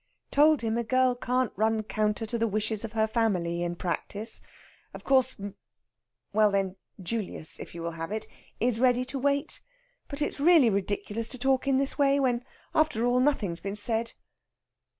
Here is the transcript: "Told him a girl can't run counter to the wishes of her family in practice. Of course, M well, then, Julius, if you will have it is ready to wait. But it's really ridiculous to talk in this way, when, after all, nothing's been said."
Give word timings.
"Told 0.31 0.61
him 0.61 0.79
a 0.79 0.83
girl 0.83 1.13
can't 1.13 1.53
run 1.55 1.83
counter 1.83 2.25
to 2.25 2.39
the 2.39 2.47
wishes 2.47 2.83
of 2.83 2.93
her 2.93 3.05
family 3.05 3.61
in 3.61 3.75
practice. 3.75 4.41
Of 4.95 5.03
course, 5.03 5.35
M 5.39 5.53
well, 6.33 6.49
then, 6.49 6.75
Julius, 6.99 7.59
if 7.59 7.75
you 7.75 7.83
will 7.83 7.91
have 7.91 8.11
it 8.11 8.25
is 8.59 8.79
ready 8.79 9.05
to 9.05 9.19
wait. 9.19 9.61
But 10.07 10.19
it's 10.23 10.39
really 10.39 10.71
ridiculous 10.71 11.29
to 11.29 11.37
talk 11.37 11.67
in 11.67 11.77
this 11.77 11.99
way, 11.99 12.19
when, 12.19 12.43
after 12.73 13.05
all, 13.05 13.19
nothing's 13.19 13.59
been 13.59 13.75
said." 13.75 14.13